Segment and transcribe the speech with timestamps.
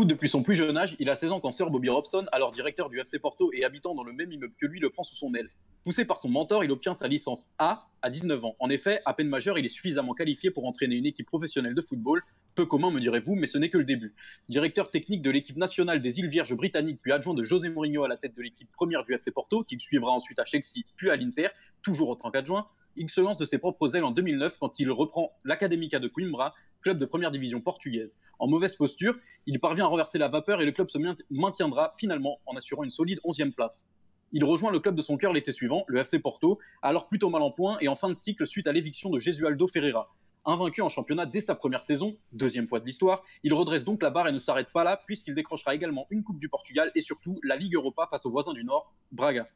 [0.00, 2.88] Depuis son plus jeune âge, il a 16 ans quand Sir Bobby Robson, alors directeur
[2.88, 5.34] du FC Porto et habitant dans le même immeuble que lui, le prend sous son
[5.34, 5.50] aile.
[5.84, 8.54] Poussé par son mentor, il obtient sa licence A à 19 ans.
[8.60, 11.80] En effet, à peine majeur, il est suffisamment qualifié pour entraîner une équipe professionnelle de
[11.80, 12.22] football.
[12.54, 14.14] Peu commun, me direz-vous, mais ce n'est que le début.
[14.48, 18.08] Directeur technique de l'équipe nationale des îles Vierges britanniques, puis adjoint de José Mourinho à
[18.08, 21.16] la tête de l'équipe première du FC Porto, qu'il suivra ensuite à Chelsea, puis à
[21.16, 21.48] l'Inter,
[21.82, 24.88] toujours en tant qu'adjoint, il se lance de ses propres ailes en 2009 quand il
[24.88, 28.18] reprend l'Académica de Coimbra, club de première division portugaise.
[28.38, 30.98] En mauvaise posture, il parvient à renverser la vapeur et le club se
[31.30, 33.86] maintiendra finalement en assurant une solide 11e place.
[34.34, 37.42] Il rejoint le club de son cœur l'été suivant, le FC Porto, alors plutôt mal
[37.42, 40.08] en point et en fin de cycle suite à l'éviction de Jesualdo Ferreira.
[40.46, 44.08] Invaincu en championnat dès sa première saison, deuxième fois de l'histoire, il redresse donc la
[44.08, 47.38] barre et ne s'arrête pas là puisqu'il décrochera également une Coupe du Portugal et surtout
[47.44, 49.46] la Ligue Europa face aux voisins du Nord, Braga.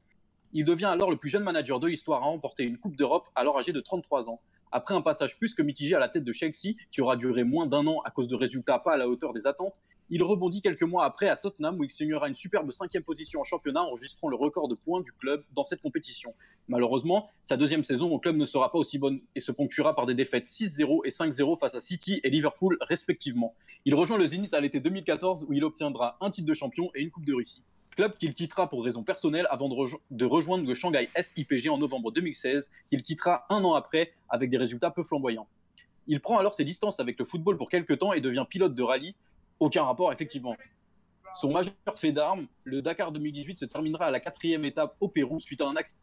[0.52, 3.58] Il devient alors le plus jeune manager de l'histoire à remporter une Coupe d'Europe alors
[3.58, 4.42] âgé de 33 ans.
[4.72, 7.66] Après un passage plus que mitigé à la tête de Chelsea, qui aura duré moins
[7.66, 10.82] d'un an à cause de résultats pas à la hauteur des attentes, il rebondit quelques
[10.82, 14.36] mois après à Tottenham où il signera une superbe cinquième position en championnat enregistrant le
[14.36, 16.34] record de points du club dans cette compétition.
[16.68, 20.06] Malheureusement, sa deuxième saison au club ne sera pas aussi bonne et se ponctuera par
[20.06, 23.54] des défaites 6-0 et 5-0 face à City et Liverpool respectivement.
[23.84, 27.02] Il rejoint le Zénith à l'été 2014 où il obtiendra un titre de champion et
[27.02, 27.62] une Coupe de Russie
[27.96, 32.70] club qu'il quittera pour raisons personnelles avant de, rejoindre le Shanghai SIPG en novembre 2016,
[32.86, 35.48] qu'il quittera un an après avec des résultats peu flamboyants.
[36.06, 38.82] Il prend alors ses distances avec le football pour quelques temps et devient pilote de
[38.82, 39.16] rallye.
[39.58, 40.54] Aucun rapport, effectivement.
[41.34, 45.40] Son majeur fait d'armes, le Dakar 2018, se terminera à la quatrième étape au Pérou
[45.40, 45.98] suite à un accident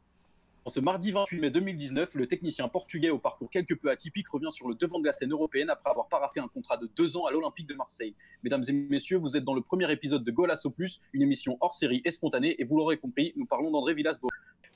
[0.68, 4.69] ce mardi 28 mai 2019, le technicien portugais au parcours quelque peu atypique revient sur
[4.69, 7.31] le devant de la scène européenne après avoir paraffé un contrat de deux ans à
[7.31, 8.16] l'Olympique de Marseille.
[8.44, 11.73] Mesdames et messieurs, vous êtes dans le premier épisode de Golasso Plus, une émission hors
[11.73, 14.29] série et spontanée, et vous l'aurez compris, nous parlons d'André Villas-Boas.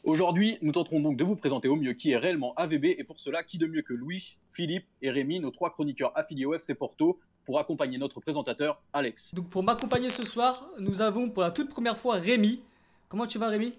[0.04, 3.20] Aujourd'hui, nous tenterons donc de vous présenter au mieux qui est réellement AVB, et pour
[3.20, 6.76] cela, qui de mieux que Louis, Philippe et Rémi, nos trois chroniqueurs affiliés au FC
[6.76, 9.34] Porto, pour accompagner notre présentateur, Alex.
[9.34, 12.62] Donc pour m'accompagner ce soir, nous avons pour la toute première fois Rémi.
[13.08, 13.72] Comment tu vas Rémi?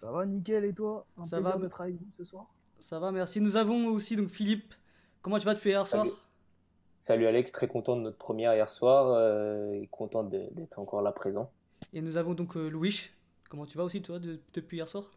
[0.00, 1.06] Ça va, nickel, et toi?
[1.26, 2.46] Ça va d'être avec vous ce soir?
[2.80, 3.40] Ça va, merci.
[3.40, 4.74] Nous avons aussi donc Philippe.
[5.22, 6.06] Comment tu vas depuis hier soir?
[7.00, 11.12] Salut Alex, très content de notre première hier soir euh, et content d'être encore là
[11.12, 11.50] présent.
[11.92, 13.10] Et nous avons donc euh, Louis.
[13.48, 14.18] Comment tu vas aussi toi
[14.52, 15.10] depuis hier soir?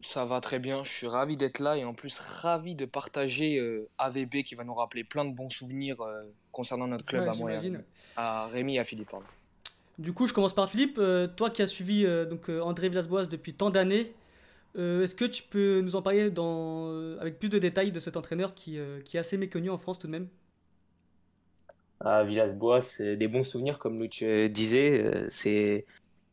[0.00, 3.58] Ça va très bien, je suis ravi d'être là et en plus ravi de partager
[3.58, 5.96] euh, AVB qui va nous rappeler plein de bons souvenirs
[6.52, 7.50] concernant notre club à moi,
[8.16, 9.14] à Rémi et à Philippe.
[9.98, 10.98] Du coup, je commence par Philippe.
[10.98, 14.12] Euh, toi qui as suivi euh, donc, euh, André Villas-Boas depuis tant d'années,
[14.76, 16.32] est-ce que tu peux nous en parler
[17.20, 20.12] avec plus de détails de cet entraîneur qui, est assez méconnu en France tout de
[20.12, 20.26] même?
[22.00, 25.26] Ah, Villas-Boas, des bons souvenirs, comme Luc disait.
[25.28, 25.86] C'est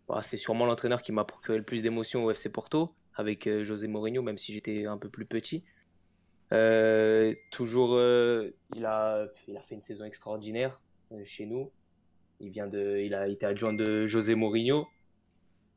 [0.07, 4.23] bah, sûrement l'entraîneur qui m'a procuré le plus d'émotions au FC Porto, avec José Mourinho,
[4.23, 5.63] même si j'étais un peu plus petit.
[7.51, 7.99] toujours,
[8.75, 10.75] il, a, il a fait une saison extraordinaire
[11.25, 11.69] chez nous.
[12.41, 14.88] Il, vient de, il a été adjoint de José Mourinho.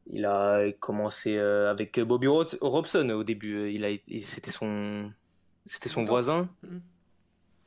[0.06, 3.70] Il a commencé euh, avec Bobby Robson au début.
[3.72, 5.10] Il a, c'était son,
[5.66, 6.48] c'était son voisin.
[6.62, 6.78] Mm.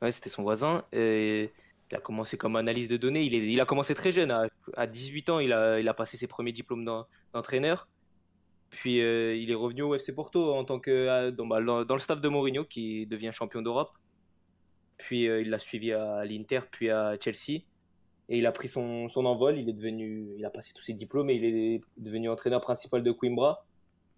[0.02, 0.84] Ouais, c'était son voisin.
[0.92, 1.52] Et
[1.92, 3.24] il a commencé comme analyse de données.
[3.24, 4.32] Il, est, il a commencé très jeune.
[4.76, 6.86] À, 18 ans, il a, il a passé ses premiers diplômes
[7.34, 7.88] d'entraîneur.
[8.70, 11.96] Puis euh, il est revenu au FC Porto en tant que euh, bah, dans, dans,
[11.96, 13.92] le staff de Mourinho, qui devient champion d'Europe.
[14.98, 17.62] Puis il l'a suivi à l'Inter, puis à Chelsea.
[18.30, 20.94] Et il a pris son, son, envol, il est devenu, il a passé tous ses
[20.94, 23.66] diplômes et il est devenu entraîneur principal de Coimbra,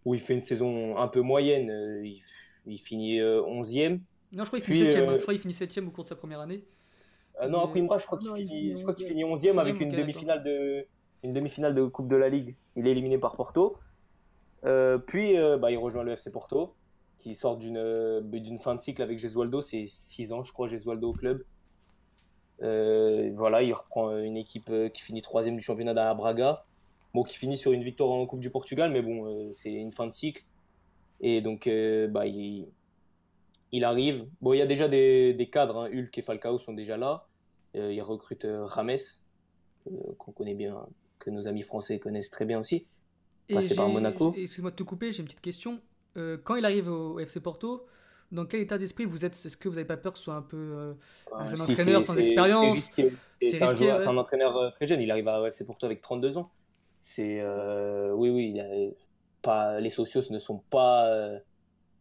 [0.05, 1.69] où il fait une saison un peu moyenne.
[1.69, 2.19] Euh, il,
[2.65, 3.93] il finit 11e.
[3.93, 3.97] Euh,
[4.35, 4.97] non, je crois qu'il finit 7e.
[5.01, 6.63] Euh, je crois qu'il finit 7e au cours de sa première année.
[7.47, 10.43] non, à Coimbra, je crois qu'il finit, je crois qu'il finit 11e avec une demi-finale
[10.43, 10.87] de,
[11.23, 12.55] une demi-finale de Coupe de la Ligue.
[12.75, 13.77] Il est éliminé par Porto.
[15.05, 16.73] puis, bah, il rejoint le FC Porto,
[17.19, 19.61] qui sort d'une, d'une fin de cycle avec Gesualdo.
[19.61, 21.43] C'est 6 ans, je crois, Gesualdo au club.
[22.61, 26.65] Euh, voilà, il reprend une équipe euh, qui finit troisième du championnat à Braga.
[27.13, 29.91] Bon, qui finit sur une victoire en Coupe du Portugal, mais bon, euh, c'est une
[29.91, 30.43] fin de cycle.
[31.21, 31.67] Et donc,
[32.11, 32.67] bah, il,
[33.71, 34.25] il, arrive.
[34.41, 35.89] Bon, il y a déjà des, des cadres, hein.
[35.91, 37.27] Hulk et Falcao sont déjà là.
[37.73, 38.95] il recrute Rames,
[40.17, 40.85] qu'on connaît bien,
[41.17, 42.85] que nos amis français connaissent très bien aussi.
[43.51, 44.33] Passé par Monaco.
[44.37, 45.81] Excuse-moi de te couper, j'ai une petite question.
[46.15, 47.85] quand il arrive au FC Porto,
[48.31, 49.33] dans quel état d'esprit vous êtes?
[49.33, 50.93] Est-ce que vous n'avez pas peur que ce soit un peu euh,
[51.35, 52.91] un jeune entraîneur sans expérience?
[53.41, 56.51] C'est un, entraîneur euh, très jeune, il arrive à FC Porto avec 32 ans.
[57.01, 58.61] C'est euh, oui, oui,
[59.41, 61.09] pas, les socios ne sont pas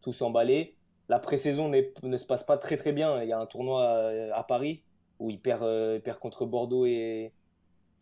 [0.01, 0.77] tous emballés.
[1.09, 3.23] La pré-saison ne se passe pas très très bien.
[3.23, 4.83] Il y a un tournoi à, Paris
[5.19, 7.33] où il perd, perd contre Bordeaux et,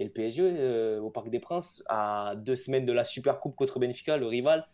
[0.00, 3.78] et le PSG au Parc des Princes à deux semaines de la Super Coupe contre
[3.78, 4.66] Benfica, le rival.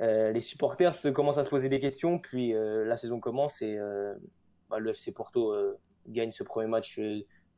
[0.00, 3.62] Euh, les supporters se commencent à se poser des questions, puis euh, la saison commence
[3.62, 4.14] et euh,
[4.70, 5.54] bah, le FC Porto
[6.06, 7.00] gagne ce premier match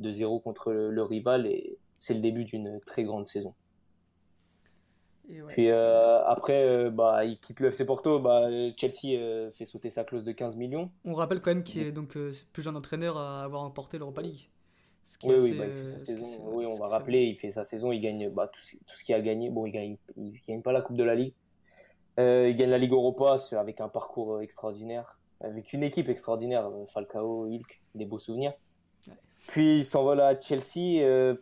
[0.01, 3.55] 2-0 contre le, rival et c'est le début d'une très grande saison.
[5.49, 8.19] Puis après, bah, il quitte le FC Porto.
[8.19, 10.91] Bah, Chelsea fait sauter sa clause de 15 millions.
[11.05, 12.19] On rappelle quand même qu'il est donc
[12.53, 14.49] plus jeune entraîneur à avoir remporté l'Europa League.
[15.25, 16.25] Oui, oui, bah, il fait sa saison.
[16.53, 19.15] oui, on va rappeler, il fait sa saison, il gagne bah, tout, tout, ce qu'il
[19.15, 19.51] a gagné.
[19.51, 21.35] Bon, il gagne, il gagne pas la Coupe de la Ligue.
[22.49, 27.83] Il gagne la Ligue Europa avec un parcours extraordinaire, avec une équipe extraordinaire, Falcao, Ilk,
[27.95, 28.53] des beaux souvenirs.
[29.49, 31.37] Puis il s'envole à Chelsea,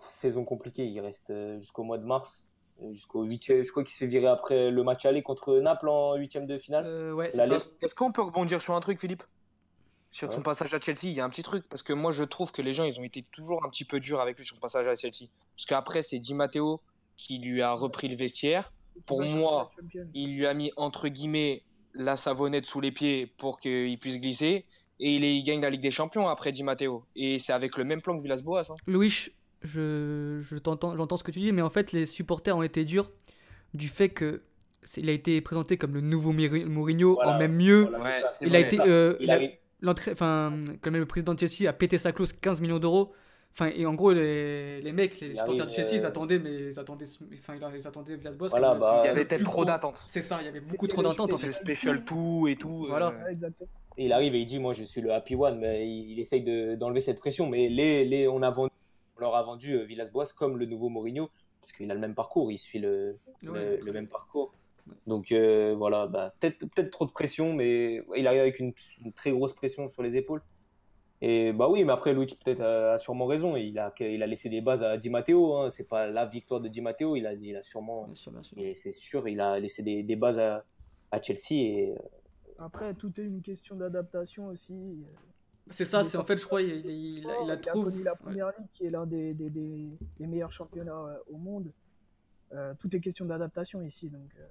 [0.00, 2.50] saison compliquée, il reste jusqu'au mois de mars
[2.92, 6.46] jusqu'au 8 Je crois qu'il s'est viré après le match aller contre Naples en huitième
[6.46, 6.84] de finale.
[6.86, 9.22] Euh, Est-ce qu'on peut rebondir sur un truc, Philippe?
[10.08, 11.68] Sur son passage à Chelsea, il y a un petit truc.
[11.68, 14.00] Parce que moi, je trouve que les gens, ils ont été toujours un petit peu
[14.00, 15.30] durs avec lui sur son passage à Chelsea.
[15.56, 16.80] Parce qu'après, c'est Di Matteo
[17.16, 18.72] qui lui a repris le vestiaire.
[19.06, 19.70] Pour moi,
[20.14, 21.62] il lui a mis entre guillemets
[21.94, 24.64] la savonnette sous les pieds pour qu'il puisse glisser.
[25.02, 27.04] Et il, il, gagne la Ligue des Champions après Di Matteo.
[27.16, 28.70] Et c'est avec le même plan que Villas-Boas.
[28.70, 28.76] Hein.
[28.86, 29.30] Louis,
[29.62, 32.84] je, je t'entends, j'entends ce que tu dis, mais en fait, les supporters ont été
[32.84, 33.10] durs
[33.72, 34.42] du fait que
[34.96, 37.92] il a été présenté comme le nouveau Mourinho en même mieux.
[38.40, 39.14] il a été, euh,
[39.80, 43.12] l'entrée, enfin, quand même le président de Chelsea a pété sa clause 15 millions d'euros.
[43.52, 46.68] Enfin, et en gros, les, les mecs, les supporters de Chelsea, ils euh, attendaient, mais
[46.68, 48.48] ils attendaient, enfin, ils attendaient Villas-Boas.
[48.50, 50.04] Bah, il y avait peut-être trop d'attentes.
[50.06, 51.50] C'est ça, il y avait beaucoup trop d'attentes en fait.
[51.50, 52.86] Special tout et tout.
[52.88, 53.08] Voilà.
[53.08, 53.50] Euh.
[53.98, 56.42] Et il arrive et il dit, moi, je suis le happy one, mais il, essaye
[56.76, 57.48] d'enlever cette pression.
[57.48, 58.70] Mais les, les, on a vendu
[59.20, 61.30] leur a vendu euh, Villas-Boas comme le nouveau Mourinho,
[61.60, 64.52] parce qu'il a le même parcours, il suit le, le, même parcours.
[65.06, 68.72] Donc euh, voilà, bah, peut-être peut trop de pression, mais il arrive avec une,
[69.14, 70.42] très grosse pression sur les épaules.
[71.22, 73.56] Et bah oui, mais après, Luigi peut-être a, sûrement raison.
[73.56, 75.54] Il a, il a laissé des bases à Di Matteo.
[75.56, 75.70] Hein.
[75.70, 77.14] C'est pas la victoire de Di Matteo.
[77.14, 78.08] Il a, il a sûrement.
[78.14, 80.64] C'est sûr, il a laissé des, des bases à,
[81.10, 81.52] à, Chelsea.
[81.52, 81.94] Et...
[81.94, 82.02] Euh,
[82.58, 85.04] après, tout est une question d'adaptation aussi.
[85.70, 88.02] C'est ça, c'est en fait, je crois, il, il, a, trouvé.
[88.02, 91.72] la première ligue qui est l'un des, des, des, meilleurs championnats euh, au monde.
[92.52, 94.10] Euh, tout est question d'adaptation ici.
[94.10, 94.46] Donc, euh,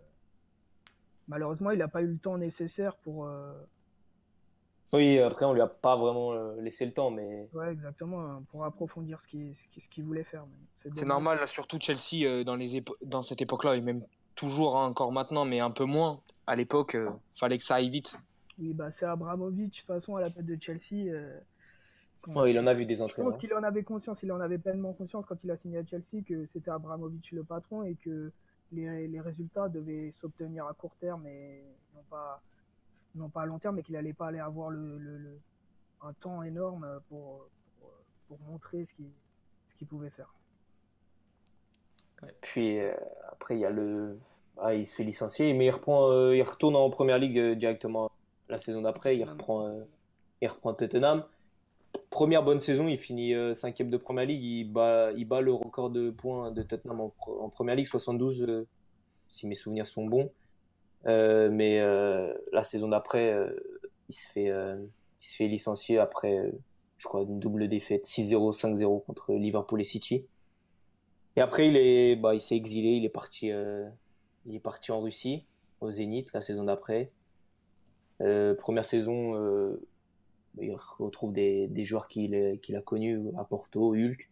[1.28, 3.30] malheureusement, il n'a pas eu le temps nécessaire pour.
[4.92, 7.48] Oui, après, on lui a pas vraiment laissé le temps, mais.
[7.54, 10.46] Ouais, exactement, hein, pour approfondir ce qu'il ce qu'il voulait faire.
[10.76, 14.04] C'est normal, surtout Chelsea, dans, les dans cette époque-là, et même
[14.36, 16.22] toujours, hein, encore maintenant, mais un peu moins.
[16.48, 18.18] À l'époque, il fallait que ça aille vite.
[18.60, 21.12] Oui, bah, c'est Abramovic, de toute façon, à la tête de Chelsea.
[21.12, 21.40] Euh,
[22.48, 23.32] il en a vu des entraîneurs.
[23.32, 25.78] Je pense qu'il en avait conscience, il en avait pleinement conscience quand il a signé
[25.78, 28.32] à Chelsea que c'était Abramovic le patron et que
[28.72, 31.64] les, les résultats devaient s'obtenir à court terme et
[31.96, 32.42] non pas,
[33.16, 35.40] non pas à long terme, mais qu'il n'allait pas aller avoir le, le,
[36.02, 37.48] un temps énorme pour,
[38.28, 39.12] pour, montrer ce qu'il
[39.68, 40.34] ce qu'il pouvait faire.
[42.42, 42.94] Puis euh,
[43.32, 44.18] après, il y a le.
[44.58, 48.12] Ah, il se fait licencier, mais il, reprend, euh, il retourne en première ligue directement
[48.50, 49.84] la saison d'après, il reprend, euh,
[50.42, 51.24] il reprend Tottenham.
[52.10, 54.44] Première bonne saison, il finit euh, cinquième de Première Ligue.
[54.44, 58.68] Il bat, il bat le record de points de Tottenham en, Première Ligue, 72, euh,
[59.28, 60.32] si mes souvenirs sont bons.
[61.06, 61.80] Mais
[62.52, 63.34] la saison d'après,
[64.10, 66.52] il, se fait, il se fait licencier après,
[66.98, 70.26] je crois, une double défaite, 6-0, 5-0 contre Liverpool et City.
[71.36, 73.52] Et après, il est, bah, il s'est exilé, il est parti,
[74.46, 75.46] il est parti en Russie,
[75.82, 77.12] au Zénith, la saison d'après.
[78.22, 79.82] Euh, première saison, euh,
[80.60, 84.30] il retrouve des, joueurs qu'il a connus à Porto, Hulk,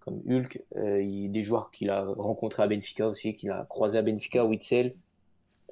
[0.00, 4.02] comme Hulk, euh, des joueurs qu'il a rencontrés à Benfica aussi, qu'il a croisé à
[4.02, 4.94] Benfica, Witzel.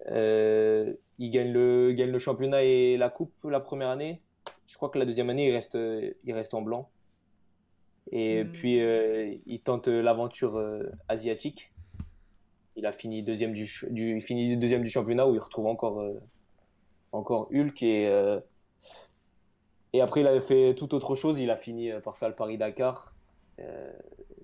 [0.06, 4.22] Il gagne le, gagne le championnat et la coupe la première année.
[4.66, 5.76] Je crois que la deuxième année, il reste,
[6.24, 6.90] il reste en blanc.
[8.10, 8.52] Et hmm.
[8.52, 8.80] puis,
[9.46, 10.62] il tente l'aventure
[11.08, 11.72] asiatique.
[12.76, 16.00] Il a fini deuxième du, du, fini deuxième du championnat où il retrouve encore
[17.12, 18.40] encore Hulk et euh,
[19.92, 21.40] et après il avait fait tout autre chose.
[21.40, 23.14] Il a fini euh, par faire le Paris Dakar,
[23.58, 23.92] euh,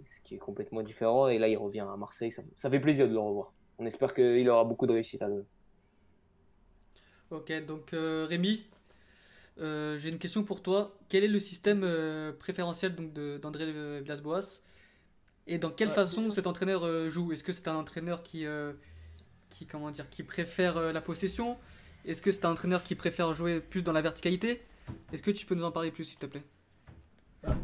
[0.07, 1.29] ce qui est complètement différent.
[1.29, 2.31] Et là il revient à Marseille.
[2.31, 3.53] Ça, fait plaisir de le revoir.
[3.79, 5.45] On espère qu'il aura beaucoup de réussite à le.
[7.31, 8.65] Ok, donc Rémi,
[9.59, 10.97] j'ai une question pour toi.
[11.09, 11.85] Quel est le système
[12.39, 14.61] préférentiel donc d'André Villas-Boas?
[15.47, 17.33] Et dans quelle façon cet entraîneur joue?
[17.33, 18.47] Est-ce que c'est un entraîneur qui,
[19.49, 21.57] qui, comment dire, qui préfère la possession?
[22.05, 24.63] Est-ce que c'est un entraîneur qui préfère jouer plus dans la verticalité?
[25.13, 26.45] Est-ce que tu peux nous en parler plus, s'il te plaît?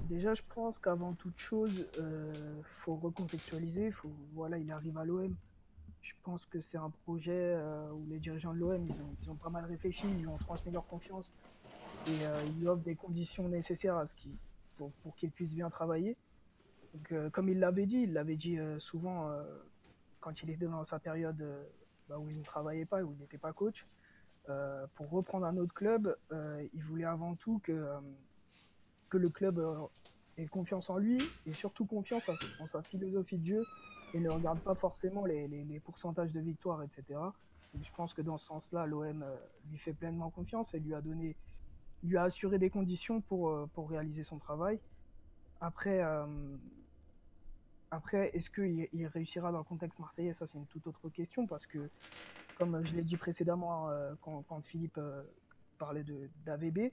[0.09, 2.33] Déjà, je pense qu'avant toute chose, il euh,
[2.65, 3.91] faut recontextualiser.
[3.93, 5.35] Faut, voilà, il arrive à l'OM.
[6.03, 9.51] Je pense que c'est un projet euh, où les dirigeants de l'OM, ils ont, pas
[9.51, 11.31] mal réfléchi, ils ont transmis leur confiance
[12.07, 14.03] et euh, ils lui offrent des conditions nécessaires
[14.77, 16.17] pour, pour qu'il puisse bien travailler.
[16.95, 19.31] Donc, comme il l'avait dit, il l'avait dit souvent
[20.19, 21.41] quand il était dans sa période
[22.09, 23.87] bah, où il ne travaillait pas, où il n'était pas coach.
[24.49, 28.01] Euh, pour reprendre un autre club, euh, il voulait avant tout euh,
[29.09, 29.65] que le club
[30.37, 32.29] ait confiance en lui et surtout confiance
[32.59, 33.67] en, sa philosophie de jeu
[34.15, 37.21] et ne regarde pas forcément les, pourcentages de victoire, etc.
[37.81, 39.37] je pense que dans ce sens-là, l'OM euh,
[39.71, 41.37] lui fait pleinement confiance et lui a donné,
[42.03, 44.81] lui a assuré des conditions pour, euh, pour réaliser son travail.
[45.61, 46.27] Après, euh,
[47.91, 50.33] après est-ce qu'il il réussira dans le contexte marseillais?
[50.33, 51.91] Ça, c'est une toute autre question parce que,
[52.59, 53.89] comme je l'ai dit précédemment
[54.23, 55.01] quand, quand, Philippe
[55.79, 56.05] parlait
[56.45, 56.93] d'AVB,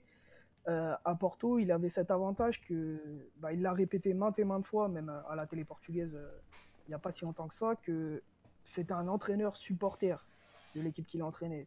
[0.66, 3.00] à Porto, il avait cet avantage que
[3.38, 6.18] bah, il l'a répété maintes et maintes fois, même à la télé portugaise
[6.88, 8.22] il n'y a pas si longtemps que ça, que
[8.64, 10.26] c'était un entraîneur supporter
[10.74, 11.66] de l'équipe qu'il entraînait.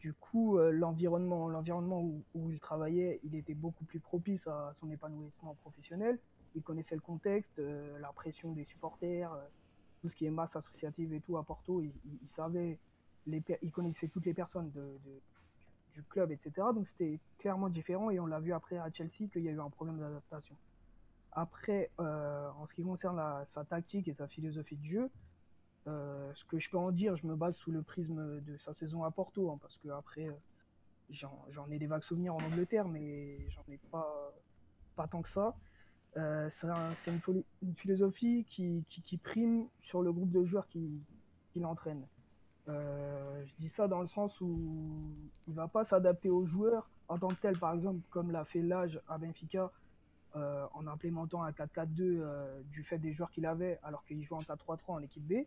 [0.00, 2.02] Du coup, euh, l'environnement, l'environnement
[2.34, 6.18] où, il travaillait, il était beaucoup plus propice à son épanouissement professionnel.
[6.54, 9.44] Il connaissait le contexte, euh, la pression des supporters, euh,
[10.00, 11.82] tout ce qui est masse associative et tout à Porto.
[11.82, 11.92] Il,
[12.28, 12.78] savait,
[13.26, 16.52] les, il connaissait toutes les personnes du, club, etc.
[16.74, 19.60] Donc c'était clairement différent et on l'a vu après à Chelsea qu'il y a eu
[19.60, 20.54] un problème d'adaptation.
[21.38, 25.10] Après, euh, en ce qui concerne sa tactique et sa philosophie de jeu,
[25.86, 28.72] euh, ce que je peux en dire, je me base sous le prisme de sa
[28.72, 30.32] saison à Porto, hein, parce que après, euh,
[31.10, 34.32] j'en ai des vagues souvenirs en Angleterre, mais j'en ai pas,
[34.96, 35.54] pas tant que ça.
[36.48, 41.02] c'est une, philosophie qui, prime sur le groupe de joueurs qui,
[41.52, 42.06] qui l'entraîne.
[42.66, 45.14] je dis ça dans le sens où
[45.46, 48.62] il va pas s'adapter aux joueurs en tant que tel, par exemple, comme l'a fait
[48.62, 49.70] l'âge à Benfica,
[50.36, 54.34] euh, en implémentant un 4-4-2 euh, du fait des joueurs qu'il avait, alors qu'il joue
[54.34, 55.46] en 4-3-3 en équipe B.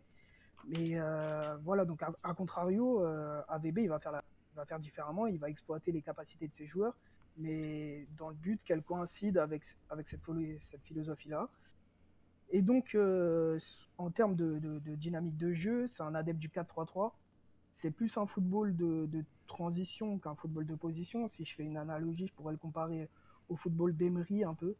[0.66, 3.02] Mais euh, voilà, donc à, contrario,
[3.48, 4.20] AVB, il va, faire
[4.56, 6.94] va faire différemment, il va exploiter les capacités de ses joueurs,
[7.36, 10.20] mais dans le but qu'elles coïncident avec, avec cette,
[10.70, 11.48] cette philosophie-là.
[12.50, 12.96] Et donc,
[13.96, 17.12] en termes de, dynamique de jeu, c'est un adepte du 4-3-3.
[17.74, 21.28] C'est plus un football de transition qu'un football de position.
[21.28, 23.08] Si je fais une analogie, je pourrais le comparer
[23.50, 24.74] au football d'Emery un peu.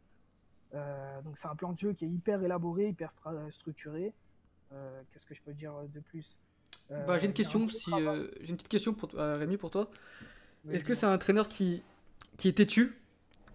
[0.73, 3.11] Euh, donc c'est un plan de jeu qui est hyper élaboré, hyper
[3.51, 4.13] structuré.
[4.71, 6.37] Euh, qu'est-ce que je peux dire de plus?
[6.89, 7.91] Euh, bah, J'ai une question, si,
[8.41, 9.91] j'ai une petite question pour Rémi pour toi.
[10.71, 11.83] Est-ce que c'est un entraîneur qui,
[12.37, 12.97] qui est têtu?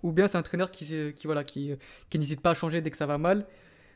[0.02, 1.72] Ou bien c'est un entraîneur qui, qui, voilà, qui,
[2.10, 3.46] qui n'hésite pas à changer dès que ça va mal?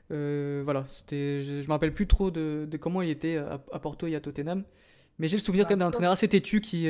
[0.09, 4.07] Voilà, c'était, je ne me rappelle plus trop de, de, comment il était à, Porto
[4.07, 4.65] et à Tottenham,
[5.19, 6.89] mais j'ai le souvenir quand même d'un entraîneur assez têtu qui,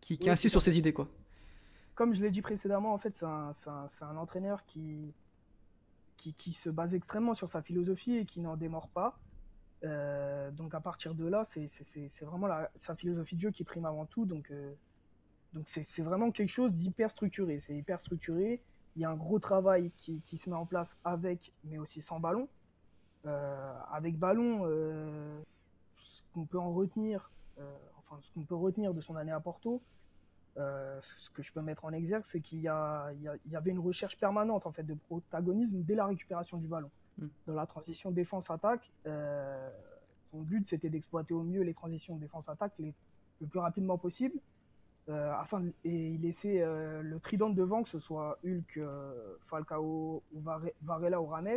[0.00, 0.92] qui, qui insiste sur ses idées.
[0.92, 1.08] quoi
[1.94, 5.12] comme je l'ai dit précédemment, en fait, c'est un, entraîneur qui,
[6.16, 9.18] qui, se base extrêmement sur sa philosophie et qui n'en démord pas.
[9.84, 14.06] Euh, donc à partir de là, c'est vraiment sa philosophie de jeu qui prime avant
[14.06, 14.24] tout.
[14.24, 14.72] Donc euh,
[15.52, 17.60] donc c'est vraiment quelque chose d'hyper structuré.
[17.60, 18.62] C'est hyper structuré.
[18.96, 22.20] Il y a un gros travail qui, se met en place avec, mais aussi sans
[22.20, 22.48] ballon.
[23.26, 24.64] Euh, avec ballon,
[25.98, 27.30] ce qu'on peut en retenir,
[27.98, 29.82] enfin ce qu'on peut retenir de son année à Porto,
[30.58, 34.18] euh, ce que je peux mettre en exergue, c'est qu'il y, y, avait une recherche
[34.18, 36.90] permanente en fait de protagonisme dès la récupération du ballon.
[37.18, 37.28] Hmm.
[37.46, 39.70] Dans la transition défense-attaque, euh,
[40.30, 44.38] son but c'était d'exploiter au mieux les transitions défense-attaque le plus rapidement possible,
[45.08, 48.78] euh, afin de, et il laissait le trident devant, que ce soit Hulk,
[49.40, 50.40] Falcao ou
[50.82, 51.56] Varela ou Rames,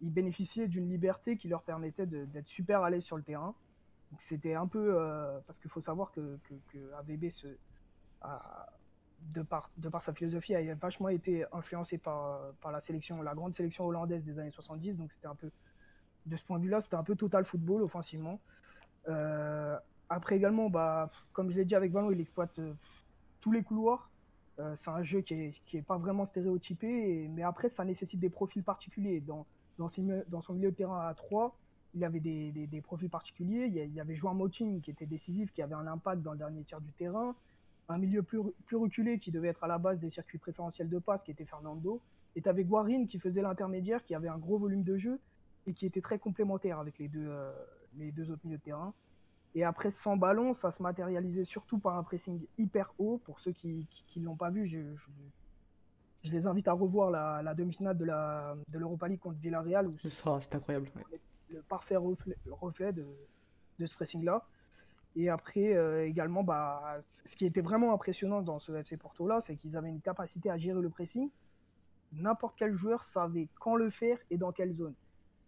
[0.00, 3.54] ils bénéficiaient d'une liberté qui leur permettait d'être super à l'aise sur le terrain.
[4.18, 4.94] C'était un peu
[5.46, 7.48] parce qu'il faut savoir que, que, que AVB se
[9.32, 9.70] de, par,
[10.00, 14.50] sa philosophie, a vachement été influencé par, la sélection, la grande sélection hollandaise des années
[14.50, 14.94] 70.
[14.96, 15.50] Donc c'était un peu,
[16.26, 18.40] de ce point de vue-là, c'était un peu total football offensivement.
[19.08, 22.74] Euh, après également, bah, comme je l'ai dit avec Ballon, il exploite euh,
[23.40, 24.10] tous les couloirs.
[24.58, 28.20] Euh, c'est un jeu qui est, qui est, pas vraiment stéréotypé, mais après, ça nécessite
[28.20, 29.20] des profils particuliers.
[29.20, 29.46] Dans,
[29.78, 31.56] dans, son milieu de terrain à 3,
[31.94, 33.66] il avait des, des, profils particuliers.
[33.66, 36.62] Il y avait Joan Moting qui était décisif, qui avait un impact dans le dernier
[36.64, 37.34] tiers du terrain
[37.88, 40.98] un milieu plus, plus reculé qui devait être à la base des circuits préférentiels de
[40.98, 42.00] passe, qui était Fernando.
[42.34, 45.20] Et tu avais Guarin qui faisait l'intermédiaire, qui avait un gros volume de jeu
[45.66, 47.52] et qui était très complémentaire avec les deux, euh,
[47.96, 48.92] les deux autres milieux de terrain.
[49.54, 53.18] Et après, sans ballon, ça se matérialisait surtout par un pressing hyper haut.
[53.24, 54.78] Pour ceux qui ne l'ont pas vu, je,
[56.22, 59.90] je, les invite à revoir la, la demi-finale de l'Europa League contre Villarreal.
[60.40, 60.90] C'est incroyable.
[61.48, 63.06] Le parfait reflet, reflet de,
[63.78, 64.44] de ce pressing-là.
[65.16, 69.56] Et après, euh, également, bah, ce qui était vraiment impressionnant dans ce FC Porto-là, c'est
[69.56, 71.30] qu'ils avaient une capacité à gérer le pressing.
[72.12, 74.94] N'importe quel joueur savait quand le faire et dans quelle zone.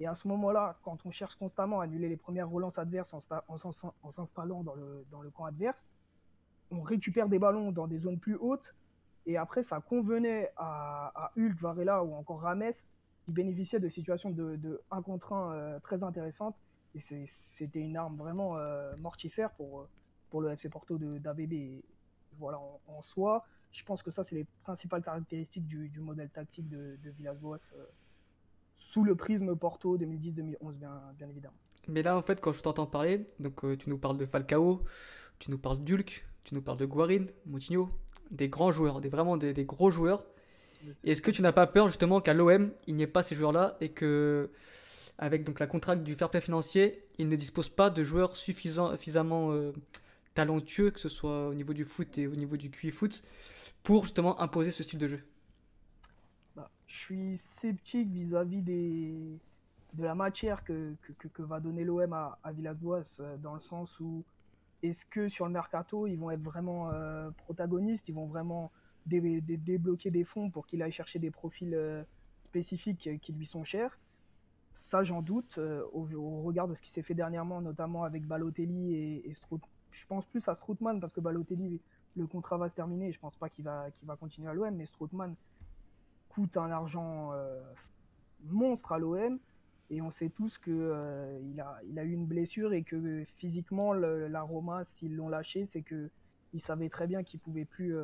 [0.00, 4.10] Et à ce moment-là, quand on cherche constamment à annuler les premières relances adverses en,
[4.10, 5.86] s'installant dans le, dans le camp adverse,
[6.70, 8.74] on récupère des ballons dans des zones plus hautes.
[9.26, 12.70] Et après, ça convenait à, Hulk, Varela ou encore Rames,
[13.22, 16.56] qui bénéficiaient de situations de, 1 contre 1 euh, très intéressantes
[16.94, 19.86] et c'était une arme vraiment euh, mortifère pour,
[20.30, 21.82] pour le FC Porto d'ABB.
[22.38, 26.68] Voilà, en, soi, je pense que ça, c'est les principales caractéristiques du, du modèle tactique
[26.68, 27.84] de, de Villas-Boas euh,
[28.76, 31.56] sous le prisme Porto 2010-2011, bien, bien évidemment.
[31.88, 34.84] Mais là, en fait, quand je t'entends parler, donc euh, tu nous parles de Falcao,
[35.38, 37.88] tu nous parles d'Ulk, tu nous parles de Guarin, Moutinho,
[38.30, 40.24] des grands joueurs, des, vraiment des, des gros joueurs.
[41.02, 43.76] Est-ce que tu n'as pas peur justement qu'à l'OM, il n'y ait pas ces joueurs-là
[43.80, 44.50] et que,
[45.18, 49.52] avec donc la contrainte du fair play financier, il ne dispose pas de joueurs suffisamment
[49.52, 49.72] euh,
[50.34, 53.22] talentueux, que ce soit au niveau du foot et au niveau du QI foot,
[53.82, 55.20] pour justement imposer ce style de jeu.
[56.56, 59.38] Bah, je suis sceptique vis-à-vis des,
[59.94, 60.94] de la matière que,
[61.38, 64.24] va donner l'OM à, Villas-Boas, euh, dans le sens où
[64.82, 68.72] est-ce que sur le mercato, ils vont être vraiment euh, protagonistes, ils vont vraiment
[69.06, 71.76] dé- dé- débloquer des fonds pour qu'il aille chercher des profils
[72.44, 73.98] spécifiques qui lui sont chers?
[74.80, 78.94] Ça, j'en doute, euh, au, regard de ce qui s'est fait dernièrement, notamment avec Balotelli
[78.94, 79.34] et, et
[79.90, 81.80] Je pense plus à Strootman, parce que Balotelli,
[82.16, 84.72] le contrat va se terminer, je pense pas qu'il va, qu'il va continuer à l'OM,
[84.74, 85.34] mais Strootman
[86.28, 87.60] coûte un argent euh,
[88.44, 89.40] monstre à l'OM.
[89.90, 93.92] Et on sait tous que euh, a, il a eu une blessure et que physiquement,
[93.92, 96.08] le- la Roma, s'ils l'ont lâché, c'est que
[96.54, 97.96] il savait très bien qu'il pouvait plus,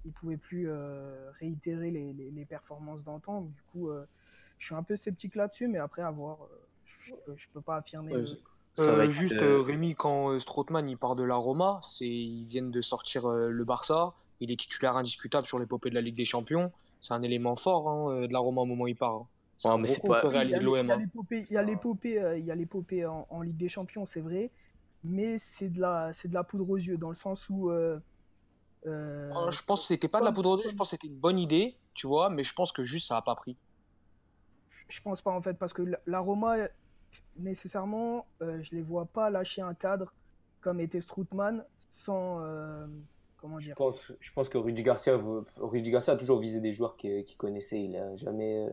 [0.00, 3.42] euh, il pouvait plus euh, réitérer les, les- les performances d'antan.
[3.42, 4.04] Du coup, euh,
[4.58, 6.38] je suis un peu sceptique là-dessus, mais après, à voir.
[6.42, 6.46] euh,
[7.04, 8.12] je, peux- je peux pas affirmer.
[8.12, 8.24] Ouais,
[8.78, 13.26] euh, juste, Rémi, quand Strootman il part de la Roma, c'est ils viennent de sortir
[13.26, 14.14] euh, le Barça.
[14.40, 16.72] Il est titulaire indiscutable sur l'épopée de la Ligue des Champions.
[17.00, 19.14] C'est un élément fort hein, de la Roma au moment où il part.
[19.16, 19.26] hein.
[19.58, 20.90] C'est mais pas- que Il y a- réalise il y a l'OM.
[20.90, 20.96] hein.
[20.98, 24.06] l'épopée- Il y a l'épopée, euh, il y a l'épopée en, en Ligue des Champions,
[24.06, 24.50] c'est vrai,
[25.04, 27.70] mais c'est de la, c'est de la poudre aux yeux dans le sens où.
[28.86, 30.96] Euh, euh, Euh, Je pense que c'était pas de la poudre yeux, je pense que
[30.96, 33.56] c'était une bonne idée, tu vois, mais je pense que juste ça a pas pris.
[34.88, 36.56] Je pense pas en fait parce que la, Roma
[37.36, 40.12] nécessairement, euh, je les vois pas lâcher un cadre
[40.60, 42.86] comme était Strootman sans euh,
[43.36, 43.76] comment Je dire.
[43.76, 45.16] pense, je pense que Rudy Garcia,
[45.56, 47.82] Rudy Garcia a toujours visé des joueurs qu'il connaissait.
[47.82, 48.66] Il a jamais.
[48.66, 48.70] euh,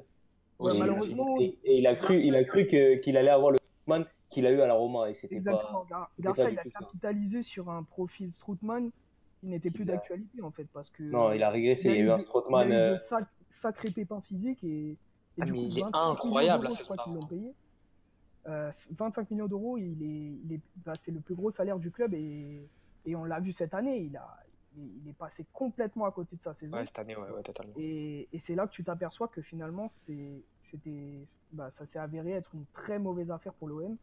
[0.60, 3.52] Ouais, et- malheureusement, et, et il a cru, il a cru que- qu'il allait avoir
[3.52, 5.86] le man qu'il a eu à la Roma et c'était Exactement.
[5.86, 6.12] pas.
[6.20, 8.90] Garcia, pas il a capitalisé sur un profil Strootman
[9.40, 11.90] qui n'était plus d'actualité en fait parce que Non, il a régressé.
[11.90, 12.70] Il y a eu un Strootman.
[12.70, 14.98] il a eu de euh, sac- sacrés pépins physiques et, et
[15.42, 17.54] Ah, du mais coup, il est 25 millions incroyable, je crois qu'ils l'ont payé.
[18.48, 21.92] Euh, 25 millions d'euros, il est, il est, bah, c'est le plus gros salaire du
[21.92, 22.62] club et,
[23.06, 24.00] et on l'a vu cette année.
[24.00, 24.38] Il, a,
[24.78, 26.78] il, il est passé complètement à côté de sa saison.
[26.78, 27.74] Ouais, cette année, ouais, ouais, totalement.
[27.78, 32.32] Et, et c'est là que tu t'aperçois que finalement, c'est, c'était, bah, ça s'est avéré
[32.32, 33.98] être une très mauvaise affaire pour l'OM.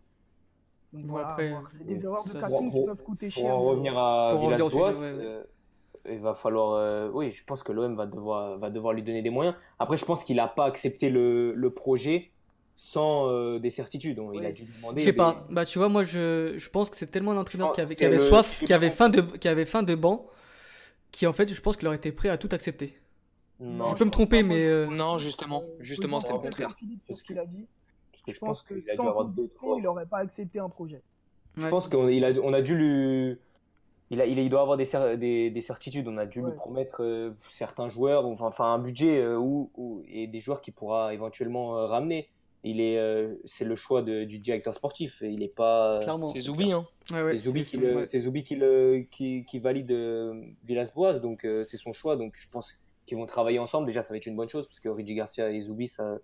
[0.95, 1.71] Donc Bon, voilà, après, à voir.
[1.77, 3.55] c'est des erreurs de casting pour- qui peuvent coûter Pour cher.
[3.57, 5.43] en mais- revenir à Pour revenir au Villas-Boas, euh,
[6.09, 6.73] il va falloir.
[6.75, 9.57] euh, oui, je pense que l'OM va devoir, va devoir lui donner des moyens.
[9.79, 12.31] Après, je pense qu'il n'a pas accepté le, le projet
[12.77, 14.17] sans euh, des certitudes.
[14.17, 15.01] Donc, Il a dû demander.
[15.01, 17.69] Je sais des- pas, bah tu vois, moi je, je pense que c'est tellement l'entraîneur
[17.69, 19.95] pense qui avait, qui avait le- soif, qui avait, faim de, qui avait faim de
[19.95, 20.27] banc,
[21.11, 22.95] qui en fait, je pense qu'il aurait été prêt à tout accepter.
[23.61, 24.65] Non, je peux me tromper, mais.
[24.67, 26.77] euh, Non, justement, justement, c'était le contraire.
[27.11, 27.67] Ce qu'il a dit.
[28.25, 30.59] Que Je pense que qu'il a dû sans avoir deux, trois il n'aurait pas accepté
[30.59, 31.03] un projet.
[31.57, 31.71] Je ouais.
[31.71, 33.37] pense qu'on il a, on a dû lui.
[34.11, 36.07] Il, a, il, il doit avoir des, cer- des, des certitudes.
[36.09, 36.51] On a dû Ouais.
[36.51, 40.61] lui promettre euh, certains joueurs, enfin, enfin un budget euh, ou ou- et des joueurs
[40.61, 42.29] qu'il pourra éventuellement euh, ramener.
[42.67, 45.23] Il est, euh, c'est le choix de- du directeur sportif.
[45.23, 46.01] Il est pas.
[46.03, 46.29] Clairement.
[46.29, 46.87] C'est Zoubi, hein.
[47.11, 48.07] Ouais, ouais, c'est Zoubi, c'est qui, son- le- ouais.
[48.07, 52.17] c'est Zoubi qui, le- qui, qui valide euh, Villas-Boas, donc euh, c'est son choix.
[52.17, 52.73] Donc je pense
[53.07, 53.87] qu'ils vont travailler ensemble.
[53.87, 56.19] Déjà, ça va être une bonne chose parce que Rudy Garcia et Zoubi, ça,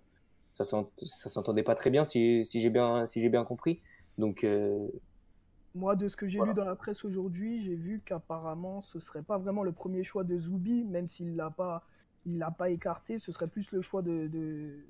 [0.53, 3.81] ça, s'ent- ça s'entendait pas très bien, si, si j'ai bien, si j'ai bien compris.
[4.17, 4.87] Donc euh,
[5.75, 6.51] Moi, de ce que j'ai Voilà.
[6.53, 10.23] lu dans la presse aujourd'hui, j'ai vu qu'apparemment, ce serait pas vraiment le premier choix
[10.23, 11.83] de Zoubi, même s'il l'a pas,
[12.25, 13.19] il l'a pas écarté.
[13.19, 14.83] Ce serait plus le choix de, de,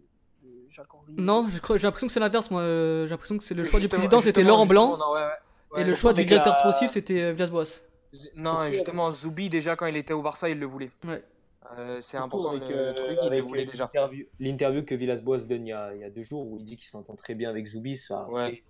[0.44, 1.14] de Jacques-Henri.
[1.18, 2.62] Non, je crois- j'ai l'impression que c'est l'inverse, moi.
[2.62, 5.28] euh, J'ai l'impression que c'est le choix du président, c'était Laurent Blanc, justement, non, ouais,
[5.74, 5.82] ouais.
[5.82, 7.82] et le choix du directeur la- sportif, c'était euh, Villas-Boas.
[8.36, 10.90] Non, justement, Zoubi, déjà, quand il était au Barça, il le voulait.
[11.06, 11.24] Ouais.
[11.78, 13.86] Euh, c'est important avec, le euh, truc, il voulait déjà.
[13.86, 16.66] l'interview- L'interview que Villas-Boas donne il y, a, il y a deux jours où il
[16.66, 18.52] dit qu'il s'entend très bien avec Zoubi, ça Ouais.
[18.52, 18.64] fait-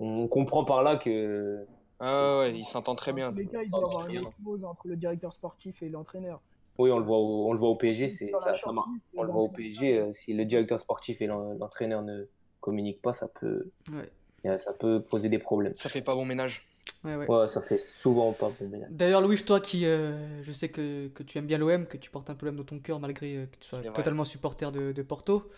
[0.00, 1.64] on comprend par là que
[2.00, 3.30] Ah ouais, il s'entend très bien.
[3.32, 6.40] Les cas, il doit avoir une osmose entre le directeur sportif et l'entraîneur.
[6.78, 8.88] oui, on le voit au, on le voit au PSG, c'est ça, ça marche.
[9.16, 12.24] On le voit au PSG, euh, si le directeur sportif et l'en- l'entraîneur ne
[12.60, 14.58] communiquent pas, ça peut, Ouais.
[14.58, 15.76] ça peut poser des problèmes.
[15.76, 16.68] Ça fait pas bon ménage.
[17.04, 17.26] Ouais, ouais.
[17.30, 18.88] Ouais, ça fait souvent pas bon ménage.
[18.90, 22.10] D'ailleurs, Louis, toi qui, euh, je sais que, que tu aimes bien l'OM, que tu
[22.10, 24.92] portes un peu l'OM dans ton cœur malgré euh, que tu sois totalement supporter de,
[24.92, 25.50] de Porto,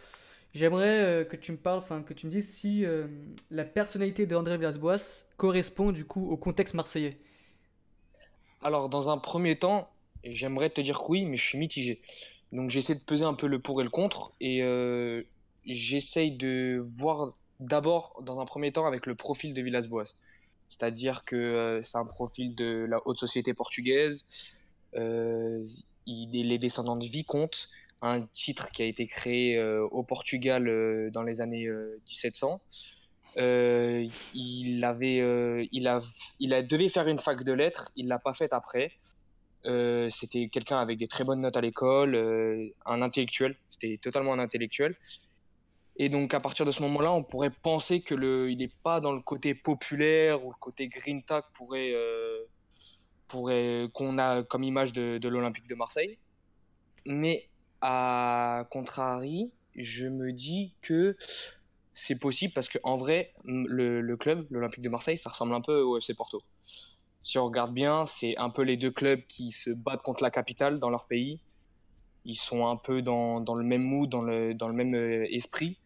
[0.55, 3.07] j'aimerais euh, que tu me parles, enfin que tu me dises si euh,
[3.51, 7.17] la personnalité de André Villas-Boas correspond du coup au contexte marseillais.
[8.63, 9.89] Alors, dans un premier temps,
[10.25, 12.01] j'aimerais te dire que oui, mais je suis mitigé.
[12.53, 14.33] Donc, j'essaie de peser un peu le pour et le contre.
[14.41, 15.23] Et euh,
[15.65, 20.15] j'essaye de voir d'abord, dans un premier temps, avec le profil de Villas-Boas.
[20.69, 24.27] C'est-à-dire que euh, c'est un profil de la haute société portugaise.
[24.95, 25.65] Euh,
[26.07, 27.69] il est descendant de Vicomte,
[28.01, 32.61] un titre qui a été créé euh, au Portugal dans les années 1700.
[33.37, 35.99] il avait, il a,
[36.39, 38.93] il a devait faire une fac de lettres, il l'a pas faite après.
[39.65, 42.15] c'était quelqu'un avec des très bonnes notes à l'école,
[42.87, 43.57] un intellectuel.
[43.69, 44.95] C'était totalement un intellectuel.
[45.99, 49.01] Et donc à partir de ce moment-là, on pourrait penser que le, il n'est pas
[49.01, 51.95] dans le côté populaire ou le côté green tag pourrait,
[53.29, 56.19] pourrait qu'on a comme image de, l'Olympique de Marseille.
[57.07, 57.49] Mais
[57.81, 61.17] à contrario, je me dis que
[61.93, 65.81] c'est possible parce qu'en vrai, le, le club, l'Olympique de Marseille, ça ressemble un peu
[65.81, 66.43] au FC Porto.
[67.27, 70.31] Si on regarde bien, c'est un peu les deux clubs qui se battent contre la
[70.31, 71.41] capitale dans leur pays.
[72.25, 75.27] Ils sont un peu dans, dans le même mood, dans le, dans le même euh,
[75.31, 75.77] esprit.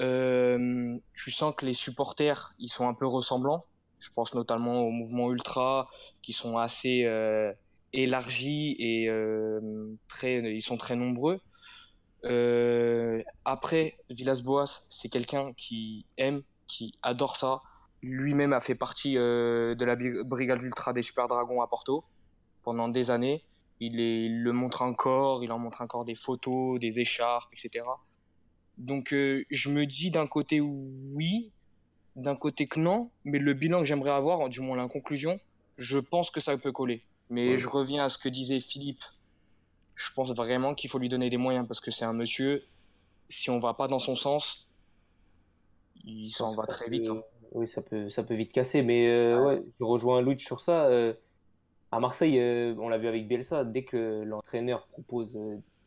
[0.00, 3.64] Euh, tu sens que les supporters, ils sont un peu ressemblants.
[3.98, 5.88] Je pense notamment au mouvement ultra,
[6.22, 7.52] qui sont assez euh,
[7.92, 9.60] élargis et euh,
[10.06, 11.40] très, ils sont très nombreux.
[13.44, 17.62] Après, Villas-Boas, c'est quelqu'un qui aime, qui adore ça.
[18.02, 22.04] Lui-même a fait partie de la brigade ultra des Super Dragons à Porto
[22.62, 23.44] pendant des années.
[23.80, 27.84] Il, le montre encore, il en montre encore des photos, des écharpes, etc.
[28.78, 31.50] Donc je me dis d'un côté oui,
[32.16, 35.38] d'un côté que non, mais le bilan que j'aimerais avoir, du moins la conclusion,
[35.76, 37.02] je pense que ça peut coller.
[37.30, 39.02] Mais je reviens à ce que disait Philippe.
[39.94, 42.62] Je pense vraiment qu'il faut lui donner des moyens parce que c'est un monsieur.
[43.28, 44.68] Si on va pas dans son sens,
[46.04, 47.08] il s'en va très vite.
[47.08, 47.22] Hein.
[47.52, 48.82] Oui, ça peut, ça peut vite casser.
[48.82, 50.86] Mais euh, ouais, je rejoins Louis sur ça.
[50.86, 51.12] Euh,
[51.90, 55.38] à Marseille, euh, on l'a vu avec Bielsa, dès que l'entraîneur propose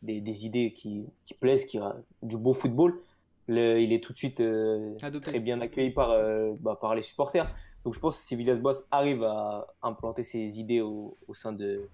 [0.02, 1.78] des, des, idées qui, qui plaisent, qui
[2.22, 3.00] du beau football,
[3.48, 7.52] il est tout de suite euh, très bien accueilli par, euh, bah, par les supporters.
[7.84, 11.88] Donc je pense que si Villas-Boas arrive à implanter ses idées au, au sein de,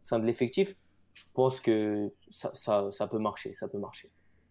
[0.00, 0.74] sein de l'effectif,
[1.12, 4.10] je pense que ça, ça, ça, peut marcher, ça peut marcher.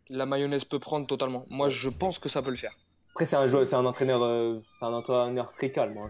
[0.09, 1.45] La mayonnaise peut prendre totalement.
[1.49, 2.77] Moi, je pense que ça peut le faire.
[3.11, 5.97] Après, c'est un joueur, c'est un entraîneur, euh, c'est un entraîneur très calme.
[5.97, 6.07] Hein.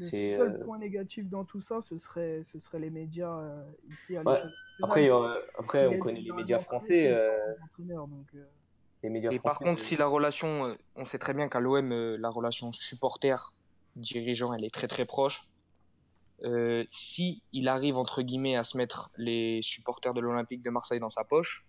[0.00, 3.40] Le seul point négatif dans tout ça, ce serait, ce serait les médias
[3.88, 4.38] ici à ouais.
[4.82, 5.10] Après,
[5.58, 7.14] après on connaît les médias français.
[7.78, 8.26] Donc,
[9.02, 12.28] et par contre, si la relation, euh, on sait très bien qu'à l'OM, euh, la
[12.28, 15.48] relation supporter-dirigeant, elle est très très proche.
[16.42, 21.00] Euh, si il arrive entre guillemets à se mettre les supporters de l'Olympique de Marseille
[21.00, 21.66] dans sa poche,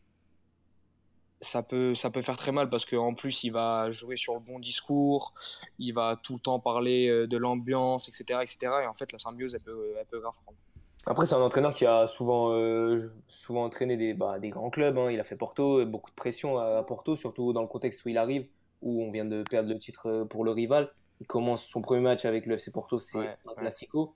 [1.41, 4.39] ça peut, ça peut faire très mal parce qu'en plus il va jouer sur le
[4.39, 5.33] bon discours,
[5.79, 8.71] il va tout le temps parler de l'ambiance, etc., etc.
[8.83, 10.57] Et en fait la symbiose elle peut, elle peut grave prendre.
[11.07, 14.97] Après, c'est un entraîneur qui a souvent, euh, souvent entraîné des, bah, des grands clubs.
[14.97, 15.09] Hein.
[15.11, 18.17] Il a fait Porto, beaucoup de pression à, Porto, surtout dans le contexte où il
[18.17, 18.47] arrive,
[18.81, 20.91] où on vient de perdre le titre euh, pour le rival.
[21.19, 24.13] Il commence son premier match avec le FC Porto, c'est un classico.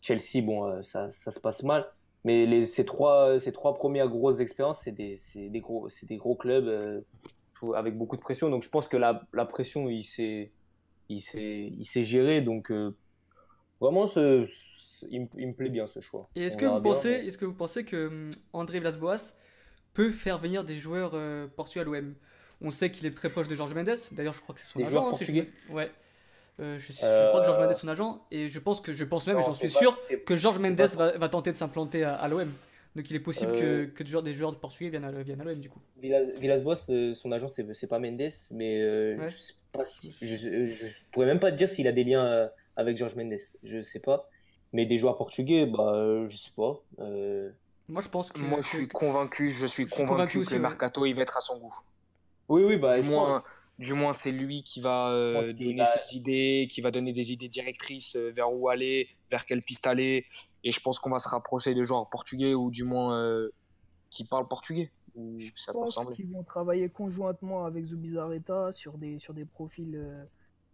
[0.00, 1.88] Chelsea, bon, euh, ça, ça, se passe mal.
[2.24, 6.34] Mais les, ces, trois, ces trois premières grosses expériences, c'est des, des, gros, des gros
[6.34, 7.04] clubs
[7.74, 8.50] avec beaucoup de pression.
[8.50, 10.50] Donc je pense que la, la pression, il s'est
[12.04, 12.40] géré.
[12.40, 12.72] Donc
[13.80, 14.46] vraiment, ce
[15.10, 16.28] il, me plaît bien ce choix.
[16.34, 19.34] Et est-ce que, vous pensez, est-ce que vous pensez que hum, André Villas-Boas
[19.94, 22.14] peut faire venir des joueurs euh, portugais à l'OM
[22.60, 23.96] On sait qu'il est très proche de Georges Mendes.
[24.12, 25.06] D'ailleurs, je crois que c'est son agent.
[25.06, 25.50] Hein, portugais?
[25.70, 25.90] Ouais.
[26.60, 26.92] Euh, je,
[27.28, 28.26] crois que Georges Mendes est son agent.
[28.30, 31.28] Et je pense que je pense même, et j'en suis sûr, que Georges Mendes va,
[31.28, 32.50] tenter de s'implanter à, l'OM.
[32.96, 35.44] Donc il est possible que, euh, que des joueurs de portugais viennent à, viennent à
[35.44, 35.80] l'OM du coup.
[36.00, 38.80] Villas-Boas, son agent, c'est pas Mendes, mais
[39.28, 43.16] je, sais pas je, pourrais même pas te dire s'il a des liens avec Georges
[43.16, 43.38] Mendes.
[43.62, 44.28] Je sais pas.
[44.72, 46.82] Mais des joueurs portugais, bah, je sais pas.
[47.00, 47.50] Euh.
[47.88, 48.40] Moi, je pense que.
[48.40, 51.58] Moi, je suis convaincu, je suis convaincu, que le mercato, il va être à son
[51.58, 51.74] goût.
[52.48, 52.98] Oui, oui, bah.
[52.98, 53.42] Du moins,
[53.78, 57.48] du moins c'est lui qui va euh, donner ses idées, qui va donner des idées
[57.48, 60.24] directrices euh, vers où aller, vers quelle piste aller.
[60.64, 63.48] Et je pense qu'on va se rapprocher des joueurs portugais ou du moins
[64.10, 64.90] qui parlent portugais.
[65.14, 70.12] Je pense qu'ils vont travailler conjointement avec Zubizarreta sur des, sur des profils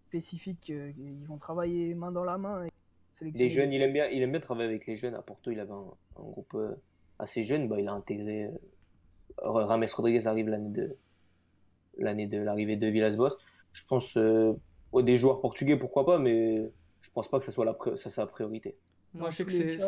[0.07, 0.71] spécifiques.
[0.71, 2.67] ils vont travailler main dans la main.
[3.21, 5.15] Les jeunes, il aime bien, il aime bien travailler avec les jeunes.
[5.15, 6.75] À Porto, il avait un, groupe euh,
[7.19, 7.69] assez jeune.
[7.69, 8.45] Bah, il a intégré.
[8.45, 8.53] Euh,
[9.39, 10.97] Rames Rodriguez arrive l'année de
[11.99, 13.37] l'année de l'arrivée de Villas-Boas.
[13.73, 14.55] Je pense euh,
[15.03, 18.27] des joueurs portugais, pourquoi pas, mais je pense pas que ça soit la ça sa
[18.27, 18.77] priorité.
[19.13, 19.79] Moi, je sais que c'est.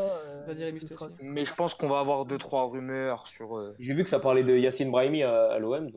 [1.21, 3.75] Mais je pense qu'on va avoir deux trois rumeurs sur.
[3.79, 5.91] J'ai vu que ça parlait de Yacine Brahimi à, l'OM.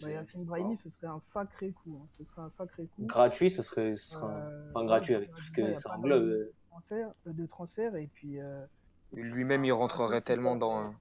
[0.00, 2.00] Bah, Yacine Brahimi, ce serait un sacré coup.
[2.00, 2.06] Hein.
[2.16, 3.04] Ce serait un sacré coup.
[3.04, 4.32] Gratuit, ce serait, ce serait
[4.76, 4.84] un...
[4.84, 6.50] gratuit avec tout ce que ça englobe
[7.26, 8.40] de transfert et puis.
[8.40, 8.64] Euh,
[9.12, 10.94] Lui-même, il rentrerait tellement dans.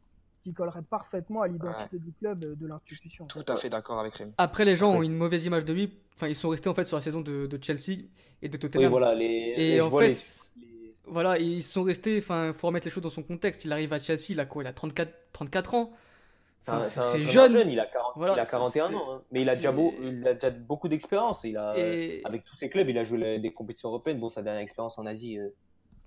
[0.43, 3.25] Qui collerait parfaitement à l'identité du club, euh, de l'institution.
[3.27, 4.32] Tout à fait d'accord avec Rémi.
[4.39, 5.93] Après, les gens ont une mauvaise image de lui.
[6.15, 8.01] Enfin, ils sont restés en fait sur la saison de, Chelsea
[8.41, 8.86] et de Tottenham.
[8.86, 10.15] Oui, voilà, les, et en fait,
[11.06, 12.17] voilà, ils sont restés.
[12.17, 13.65] Enfin, il faut remettre les choses dans son contexte.
[13.65, 14.63] Il arrive à Chelsea, il a quoi?
[14.63, 15.91] Il a 34, 34 ans.
[16.67, 17.51] Enfin, un- c'est jeune.
[17.54, 19.21] jeune, il a, 40 Voilà, il a c'est- 41 c'est- ans, hein.
[19.32, 21.41] mais il a, déjà c'est- beau- il a déjà beaucoup d'expérience.
[21.43, 24.19] Il a, Et- Avec tous ses clubs, il a joué les- des compétitions européennes.
[24.19, 25.38] Bon, sa dernière expérience en Asie.
[25.39, 25.49] euh,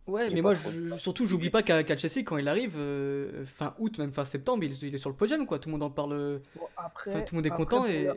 [0.06, 3.74] Ouais, mais moi, je- surtout, j'oublie pas qu'à qu'à Chelsea, quand il arrive, euh, fin
[3.78, 5.58] août, même fin septembre, il, il est sur le podium, quoi.
[5.58, 6.40] Tout le monde en parle.
[6.56, 8.10] Bon, après, Enfin, tout le monde est après, content et.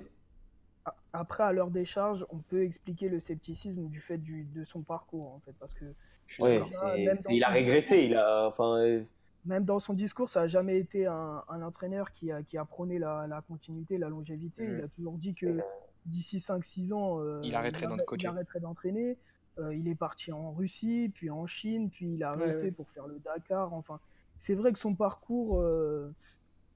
[1.14, 5.34] Après, à leur décharge, on peut expliquer le scepticisme du fait du, de son parcours,
[5.34, 5.86] en fait, parce que
[6.28, 6.58] Je Ouais,
[6.98, 7.98] il a son- régressé.
[8.04, 9.02] Il a, enfin, euh,
[9.46, 12.66] même dans son discours, ça n'a jamais été un, un entraîneur qui a, qui a
[12.66, 14.66] prôné la, la continuité, la longévité.
[14.66, 15.58] Il a toujours dit que
[16.06, 19.18] d'ici 5-6 ans, euh, il arrêterait d'entraîner.
[19.60, 22.72] Euh, il est parti en Russie, puis en Chine, puis il a arrêté ouais.
[22.72, 23.74] pour faire le Dakar.
[23.74, 24.00] Enfin,
[24.38, 26.14] c'est vrai que son parcours euh,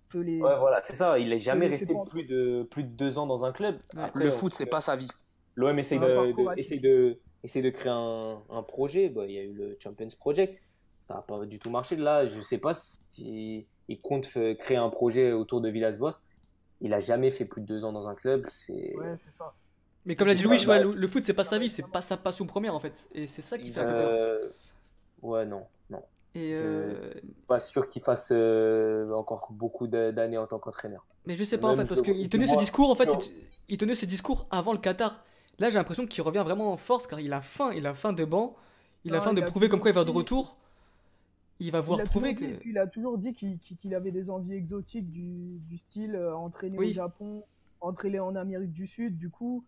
[0.09, 0.41] peut les.
[0.41, 1.19] ouais, voilà, c'est ça.
[1.19, 2.09] Il est jamais resté prendre.
[2.09, 3.75] plus de plus de deux ans dans un club.
[3.93, 4.03] Ouais.
[4.03, 5.09] Après, Le foot, c'est pas sa vie.
[5.55, 9.09] L'OM essaye de, de- essaye de, essaye de créer un, un projet.
[9.09, 10.59] Bah, il y a eu le Champions Project.
[11.07, 11.95] Ça n'a pas du tout marché.
[11.97, 16.21] Là, je sais pas si il compte créer un projet autour de Villas-Boas.
[16.79, 18.45] Il a jamais fait plus de deux ans dans un club.
[18.49, 19.53] C'est Ouais, c'est ça.
[20.05, 20.83] Mais comme l'a dit Louis, ouais, mal.
[20.83, 23.07] le, le foot, c'est pas sa vie, c'est pas sa passion première, en fait.
[23.13, 23.81] Et c'est ça qui fait.
[23.83, 24.39] Euh,
[25.21, 26.01] ouais, non, non.
[26.33, 27.13] Et, je- euh,
[27.47, 31.05] Pas sûr qu'il fasse euh, encore beaucoup d'années en tant qu'entraîneur.
[31.27, 33.33] Mais je sais pas en fait, parce qu'il tenait ce discours, en fait, il,
[33.69, 35.23] il tenait ce discours avant le Qatar.
[35.59, 38.13] Là, j'ai l'impression qu'il revient vraiment en force car il a faim, il a faim
[38.13, 38.55] de banc,
[39.03, 40.57] il a faim de a prouver comme quoi il va de retour.
[41.59, 42.43] Il va voir prouver que.
[42.43, 46.75] dit, il a toujours dit qu'il avait des envies exotiques du, du style euh, entraîner
[46.79, 46.89] Oui.
[46.89, 47.43] au Japon,
[47.81, 49.19] entraîner en Amérique du Sud.
[49.19, 49.63] Du coup,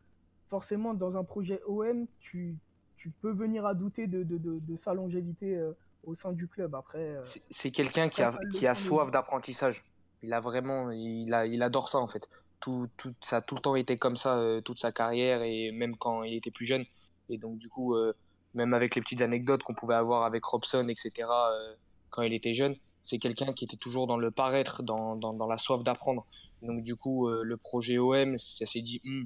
[0.58, 2.56] forcément, dans un projet OM, tu,
[2.96, 5.72] tu peux venir à douter de, de, de, de sa longévité euh,
[6.04, 6.76] au sein du club.
[6.76, 9.84] Après, euh, C'est- quelqu'un qui a, qui a soif d'apprentissage.
[10.22, 12.30] Il a vraiment, il, a, il adore ça en fait.
[12.60, 15.72] Tout, tout, ça a tout le temps été comme ça, euh, toute sa carrière et
[15.72, 16.86] même quand il était plus jeune.
[17.30, 18.14] Et donc du coup, euh,
[18.54, 21.12] même avec les petites anecdotes qu'on pouvait avoir avec Robson, etc.,
[21.52, 21.74] euh,
[22.12, 25.48] quand il était jeune, c'est quelqu'un qui était toujours dans le paraître, dans, dans, dans
[25.48, 26.28] la soif d'apprendre.
[26.62, 29.24] Donc du coup, le projet OM, ça s'est dit, Hmm,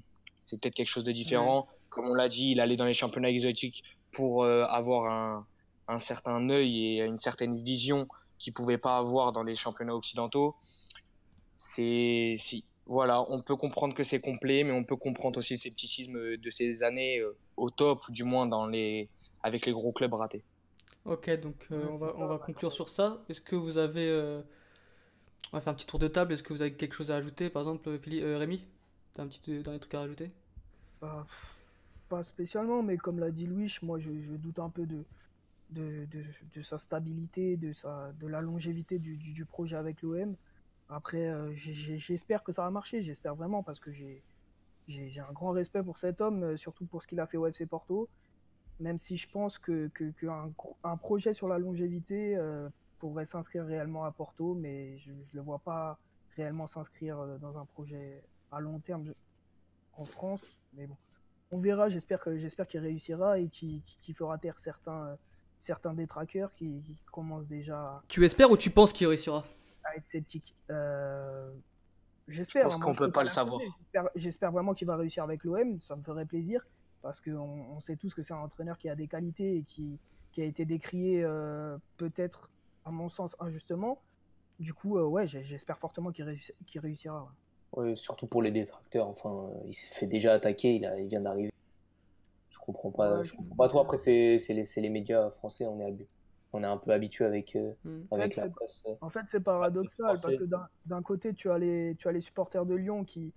[0.47, 1.67] c'est peut-être quelque chose de différent.
[1.89, 3.83] Comme on l'a dit, il allait dans les championnats exotiques
[4.13, 5.45] pour euh, avoir un,
[5.89, 8.07] un certain œil et une certaine vision
[8.37, 10.55] qu'il pouvait pas avoir dans les championnats occidentaux.
[11.57, 15.57] C'est si voilà, on peut comprendre que c'est complet, mais on peut comprendre aussi le
[15.57, 19.09] scepticisme de ces années euh, au top, du moins dans les
[19.43, 20.43] avec les gros clubs ratés.
[21.05, 23.23] Ok, donc euh, Ouais, on va, ça, on va conclure sur ça.
[23.27, 24.07] Est-ce que vous avez.
[24.09, 24.41] euh,
[25.51, 26.33] On va faire un petit tour de table.
[26.33, 28.61] Est-ce que vous avez quelque chose à ajouter Par exemple, Philippe, euh, Rémi?
[29.17, 30.27] T'as un petit euh, truc à rajouter?
[31.01, 31.25] Bah,
[32.07, 35.03] pas spécialement, mais comme l'a dit Louis, moi je, doute un peu de,
[35.71, 36.07] de,
[36.53, 40.35] de, sa stabilité, de, sa, de la longévité du, du, projet avec l'OM.
[40.87, 44.21] Après, euh, j'espère que ça va marcher, j'espère vraiment, parce que j'ai
[45.19, 47.65] un grand respect pour cet homme, euh, surtout pour ce qu'il a fait au FC
[47.65, 48.07] Porto.
[48.79, 52.39] Même si je pense que, que, que un, projet sur la longévité
[52.99, 55.97] pourrait s'inscrire réellement à Porto, mais je ne le vois pas
[56.35, 59.13] réellement s'inscrire dans un projet à long terme je-
[60.01, 60.55] en France.
[60.73, 60.95] Mais bon,
[61.51, 61.89] on verra.
[61.89, 63.81] J'espère que j'espère qu'il réussira et qu'il
[64.15, 65.15] fera taire certains euh,
[65.59, 69.43] certains détraqueurs qui, qui commencent déjà à- Tu espères ou tu penses qu'il réussira?
[69.83, 70.53] à être sceptiques.
[70.69, 71.49] Euh,
[72.27, 72.65] J'espère.
[72.65, 73.61] pense hein, qu'on moi, je peut pas le savoir.
[74.15, 75.81] J'espère- vraiment qu'il va réussir avec l'OM.
[75.81, 76.65] Ça me ferait plaisir
[77.01, 77.31] parce qu'on
[77.71, 79.97] on sait tous que c'est un entraîneur qui a des qualités et qui,
[80.33, 82.49] qui a été décrié euh, peut-être,
[82.83, 84.01] à mon sens, injustement.
[84.59, 87.23] Du coup, euh, ouais, j'espère fortement qu'il réussi- qu'il réussira.
[87.23, 87.29] ouais.
[87.73, 89.07] Ouais, surtout pour les détracteurs.
[89.07, 90.75] Enfin, euh, il s'est fait déjà attaquer.
[90.75, 91.51] Il, a, il vient d'arriver.
[92.49, 93.19] Je comprends pas.
[93.19, 93.79] Ouais, je comprends pas trop.
[93.81, 95.65] Après, c'est les, médias français.
[95.65, 96.07] On est habi-
[96.53, 98.03] on est un peu habitué avec euh, Hmm.
[98.11, 98.81] avec fait, la presse.
[98.87, 98.93] euh.
[99.01, 102.65] En fait, c'est paradoxal parce que d'un- côté, tu as, les, tu as les supporters
[102.65, 103.33] de Lyon qui,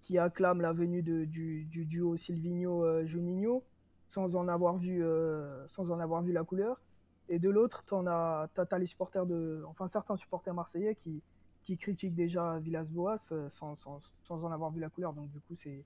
[0.00, 3.62] qui acclament la venue de- du, du duo Silvino-Juninho
[4.08, 6.80] sans, en avoir vu, euh, sans en avoir vu la couleur.
[7.28, 9.62] Et de l'autre, tu as, t'as les supporters de.
[9.68, 11.22] Enfin, certains supporters marseillais qui,
[11.64, 15.12] qui critiquent déjà Villas-Boas euh, sans, sans, sans en avoir vu la couleur.
[15.12, 15.84] Donc, du coup, c'est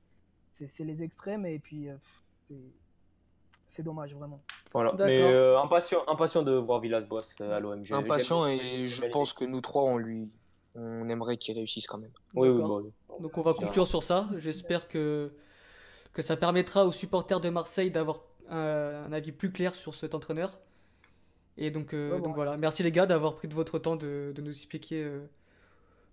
[0.55, 1.95] c'est- c'est les extrêmes et puis euh,
[2.49, 2.73] c'est-
[3.69, 4.41] c'est dommage, vraiment.
[4.73, 4.91] Voilà.
[4.91, 5.07] D'accord.
[5.07, 7.85] Mais euh, impatient, impatient de voir Villas-Boas à l'OM.
[7.85, 10.29] J'ai- Impatient et je pense que nous trois, on lui,
[10.75, 12.11] on aimerait qu'il réussisse quand même.
[12.35, 12.81] Oui, oui, D'accord.
[12.81, 13.23] bon, oui.
[13.23, 14.29] Donc on va conclure sur ça.
[14.39, 15.33] J'espère que,
[16.13, 20.15] que ça permettra aux supporters de Marseille d'avoir un, un avis plus clair sur cet
[20.15, 20.59] entraîneur.
[21.57, 22.31] Et donc, euh, bon.
[22.33, 25.27] voilà, merci les gars d'avoir pris de votre temps de, de nous expliquer euh,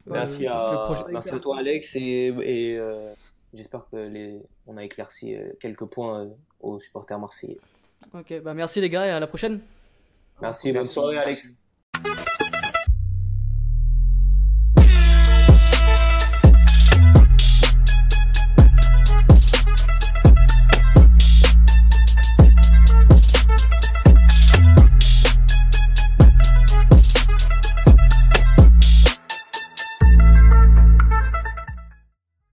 [0.07, 1.95] Merci, euh, à, merci toi, Alex.
[1.95, 3.13] Et, et, euh,
[3.53, 7.57] j'espère que les, on a éclairci euh, quelques points euh, aux supporters marseillais.
[8.13, 9.59] Ok, bah merci les gars et à la prochaine.
[10.41, 11.53] Merci, bonne soirée, Alex.
[12.03, 12.25] Merci.